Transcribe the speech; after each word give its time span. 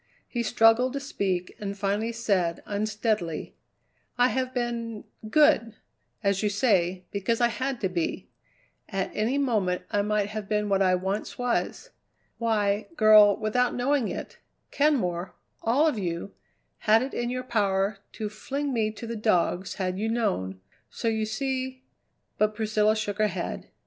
He 0.27 0.41
struggled 0.41 0.93
to 0.93 0.99
speak, 0.99 1.55
and 1.59 1.77
finally 1.77 2.11
said 2.11 2.63
unsteadily: 2.65 3.53
"I 4.17 4.29
have 4.29 4.51
been 4.51 5.03
good, 5.29 5.75
as 6.23 6.41
you 6.41 6.49
say, 6.49 7.05
because 7.11 7.39
I 7.39 7.49
had 7.49 7.79
to 7.81 7.87
be. 7.87 8.27
At 8.89 9.11
any 9.15 9.37
moment 9.37 9.83
I 9.91 10.01
might 10.01 10.29
have 10.29 10.49
been 10.49 10.69
what 10.69 10.81
I 10.81 10.95
once 10.95 11.37
was. 11.37 11.91
Why, 12.39 12.87
girl, 12.95 13.37
without 13.37 13.75
knowing 13.75 14.07
it, 14.07 14.39
Kenmore 14.71 15.35
all 15.61 15.85
of 15.85 15.99
you 15.99 16.33
had 16.79 17.03
it 17.03 17.13
in 17.13 17.29
your 17.29 17.43
power 17.43 17.99
to 18.13 18.27
fling 18.27 18.73
me 18.73 18.89
to 18.93 19.05
the 19.05 19.15
dogs 19.15 19.75
had 19.75 19.99
you 19.99 20.09
known, 20.09 20.59
so 20.89 21.09
you 21.09 21.27
see" 21.27 21.83
But 22.39 22.55
Priscilla 22.55 22.95
shook 22.95 23.19
her 23.19 23.27
head. 23.27 23.69